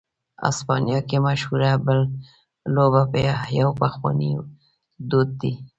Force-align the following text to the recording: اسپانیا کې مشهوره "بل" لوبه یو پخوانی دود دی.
اسپانیا 0.49 0.99
کې 1.09 1.17
مشهوره 1.27 1.71
"بل" 1.85 1.99
لوبه 2.75 3.23
یو 3.59 3.69
پخوانی 3.81 4.31
دود 5.09 5.29
دی. 5.41 5.53